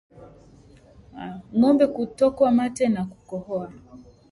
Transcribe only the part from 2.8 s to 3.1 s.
na